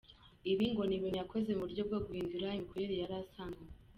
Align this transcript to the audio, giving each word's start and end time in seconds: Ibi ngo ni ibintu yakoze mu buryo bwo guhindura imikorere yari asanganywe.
Ibi 0.51 0.65
ngo 0.71 0.83
ni 0.85 0.95
ibintu 0.97 1.17
yakoze 1.21 1.49
mu 1.51 1.61
buryo 1.65 1.81
bwo 1.87 1.99
guhindura 2.05 2.55
imikorere 2.57 2.93
yari 3.01 3.15
asanganywe. 3.23 3.73